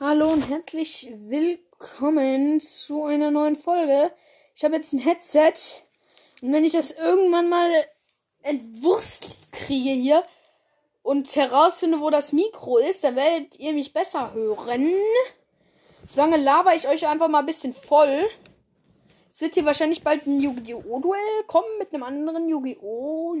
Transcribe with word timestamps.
Hallo 0.00 0.28
und 0.28 0.48
herzlich 0.48 1.12
willkommen 1.12 2.60
zu 2.60 3.02
einer 3.02 3.32
neuen 3.32 3.56
Folge. 3.56 4.12
Ich 4.54 4.62
habe 4.62 4.76
jetzt 4.76 4.92
ein 4.92 5.00
Headset 5.00 5.54
und 6.40 6.52
wenn 6.52 6.64
ich 6.64 6.74
das 6.74 6.92
irgendwann 6.92 7.48
mal 7.48 7.68
entwurstelt 8.42 9.34
kriege 9.50 9.90
hier 9.90 10.22
und 11.02 11.34
herausfinde, 11.34 11.98
wo 11.98 12.10
das 12.10 12.32
Mikro 12.32 12.78
ist, 12.78 13.02
dann 13.02 13.16
werdet 13.16 13.58
ihr 13.58 13.72
mich 13.72 13.92
besser 13.92 14.34
hören. 14.34 14.94
Solange 16.08 16.36
laber 16.36 16.76
ich 16.76 16.86
euch 16.86 17.08
einfach 17.08 17.26
mal 17.26 17.40
ein 17.40 17.46
bisschen 17.46 17.74
voll. 17.74 18.30
Es 19.32 19.40
wird 19.40 19.54
hier 19.54 19.64
wahrscheinlich 19.64 20.04
bald 20.04 20.28
ein 20.28 20.40
Yu-Gi-Oh! 20.40 21.00
Duell 21.00 21.42
kommen 21.48 21.76
mit 21.80 21.92
einem 21.92 22.04
anderen 22.04 22.48
Yu-Gi-Oh! 22.48 23.34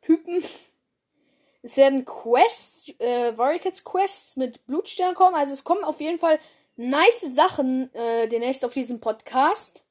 Typen. 0.00 0.42
Es 1.70 1.76
werden 1.76 2.04
Quests, 2.04 2.88
äh, 2.98 3.38
Warriors 3.38 3.84
Quests 3.84 4.34
mit 4.34 4.66
Blutstern 4.66 5.14
kommen. 5.14 5.36
Also 5.36 5.52
es 5.52 5.62
kommen 5.62 5.84
auf 5.84 6.00
jeden 6.00 6.18
Fall 6.18 6.40
nice 6.74 7.20
Sachen 7.32 7.94
äh, 7.94 8.26
demnächst 8.26 8.64
auf 8.64 8.74
diesem 8.74 8.98
Podcast. 8.98 9.84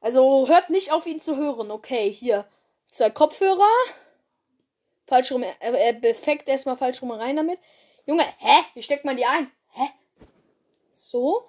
Also 0.00 0.46
hört 0.46 0.70
nicht 0.70 0.92
auf 0.92 1.04
ihn 1.08 1.20
zu 1.20 1.36
hören. 1.36 1.72
Okay, 1.72 2.12
hier. 2.12 2.46
Zwei 2.92 3.10
Kopfhörer. 3.10 3.66
Falsch 5.04 5.32
rum, 5.32 5.42
äh, 5.42 5.92
perfekt 5.94 6.48
erstmal 6.48 6.76
falsch 6.76 7.02
rum 7.02 7.10
rein 7.10 7.34
damit. 7.34 7.58
Junge, 8.06 8.22
hä? 8.38 8.64
Wie 8.74 8.82
steckt 8.84 9.04
man 9.04 9.16
die 9.16 9.26
ein? 9.26 9.50
Hä? 9.72 9.88
So? 10.92 11.48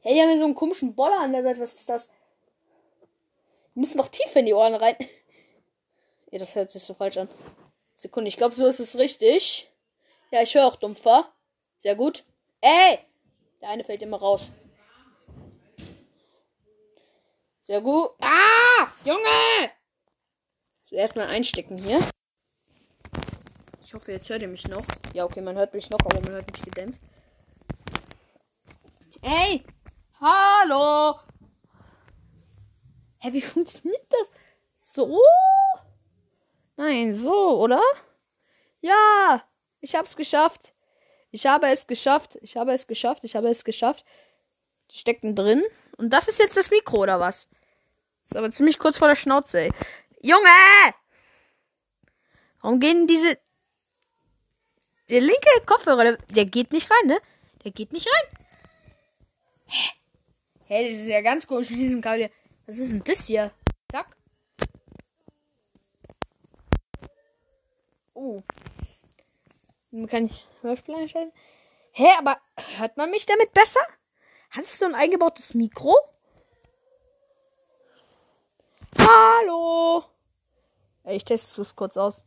Hey, 0.00 0.12
die 0.12 0.20
haben 0.20 0.28
hier 0.28 0.38
so 0.38 0.44
einen 0.44 0.54
komischen 0.54 0.94
Boller 0.94 1.20
an 1.20 1.32
der 1.32 1.42
Seite. 1.42 1.60
Was 1.60 1.72
ist 1.72 1.88
das? 1.88 2.10
Die 3.74 3.80
müssen 3.80 3.96
doch 3.96 4.08
tief 4.08 4.36
in 4.36 4.44
die 4.44 4.52
Ohren 4.52 4.74
rein. 4.74 4.96
Ja, 6.30 6.38
das 6.38 6.54
hört 6.54 6.70
sich 6.70 6.82
so 6.82 6.94
falsch 6.94 7.18
an. 7.18 7.28
Sekunde, 8.02 8.26
ich 8.26 8.36
glaube, 8.36 8.56
so 8.56 8.66
ist 8.66 8.80
es 8.80 8.98
richtig. 8.98 9.70
Ja, 10.32 10.42
ich 10.42 10.52
höre 10.56 10.66
auch 10.66 10.74
dumpfer. 10.74 11.32
Sehr 11.76 11.94
gut. 11.94 12.24
Ey! 12.60 12.98
Der 13.60 13.68
eine 13.68 13.84
fällt 13.84 14.02
immer 14.02 14.16
raus. 14.16 14.50
Sehr 17.62 17.80
gut. 17.80 18.10
Ah! 18.20 18.88
Junge! 19.04 19.70
Zuerst 20.82 21.14
mal 21.14 21.28
einstecken 21.28 21.78
hier. 21.78 22.00
Ich 23.80 23.94
hoffe, 23.94 24.10
jetzt 24.10 24.28
hört 24.28 24.42
ihr 24.42 24.48
mich 24.48 24.66
noch. 24.66 24.84
Ja, 25.14 25.24
okay, 25.24 25.40
man 25.40 25.54
hört 25.54 25.72
mich 25.72 25.88
noch, 25.88 26.00
aber 26.00 26.20
man 26.22 26.32
hört 26.32 26.50
mich 26.50 26.60
gedämpft. 26.60 27.02
Ey! 29.20 29.62
Hallo! 30.20 31.20
Hä, 33.20 33.32
wie 33.32 33.40
funktioniert 33.40 34.06
das? 34.10 34.28
So? 34.74 35.20
Nein, 36.76 37.14
so, 37.14 37.60
oder? 37.60 37.82
Ja, 38.80 39.44
ich 39.80 39.94
hab's 39.94 40.16
geschafft. 40.16 40.72
Ich 41.30 41.46
habe 41.46 41.68
es 41.68 41.86
geschafft. 41.86 42.38
Ich 42.42 42.56
habe 42.56 42.72
es 42.72 42.86
geschafft. 42.86 43.24
Ich 43.24 43.36
habe 43.36 43.48
es 43.48 43.64
geschafft. 43.64 44.04
Die 44.90 44.98
stecken 44.98 45.34
drin. 45.34 45.62
Und 45.96 46.10
das 46.10 46.28
ist 46.28 46.38
jetzt 46.38 46.56
das 46.56 46.70
Mikro, 46.70 46.98
oder 46.98 47.20
was? 47.20 47.48
Ist 48.24 48.36
aber 48.36 48.50
ziemlich 48.50 48.78
kurz 48.78 48.98
vor 48.98 49.08
der 49.08 49.16
Schnauze, 49.16 49.60
ey. 49.60 49.72
Junge! 50.20 50.48
Warum 52.60 52.80
gehen 52.80 53.06
diese. 53.06 53.38
Der 55.08 55.20
linke 55.20 55.50
Kopfhörer, 55.66 56.04
der, 56.04 56.16
der 56.16 56.44
geht 56.44 56.72
nicht 56.72 56.90
rein, 56.90 57.06
ne? 57.06 57.18
Der 57.64 57.72
geht 57.72 57.92
nicht 57.92 58.06
rein. 58.06 58.38
Hä? 59.66 59.90
Hä, 60.68 60.88
das 60.88 61.00
ist 61.00 61.08
ja 61.08 61.20
ganz 61.20 61.46
komisch 61.46 61.70
mit 61.70 61.80
diesem 61.80 62.00
Kabel. 62.00 62.30
Was 62.66 62.78
ist 62.78 62.92
denn 62.92 63.04
das 63.04 63.26
hier? 63.26 63.50
Zack. 63.90 64.16
Oh. 68.22 68.40
Kann 70.06 70.26
ich 70.26 70.48
Hörspiel 70.60 70.94
einstellen. 70.94 71.32
Hä, 71.90 72.06
aber 72.18 72.38
hört 72.78 72.96
man 72.96 73.10
mich 73.10 73.26
damit 73.26 73.52
besser? 73.52 73.80
Hat 74.50 74.62
es 74.62 74.78
so 74.78 74.86
ein 74.86 74.94
eingebautes 74.94 75.54
Mikro? 75.54 75.96
Hallo. 78.96 80.04
Ich 81.04 81.24
teste 81.24 81.62
es 81.62 81.74
kurz 81.74 81.96
aus. 81.96 82.22